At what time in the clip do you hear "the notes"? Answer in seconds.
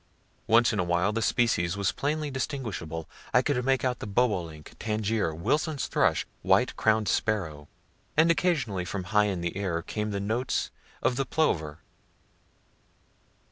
10.09-10.71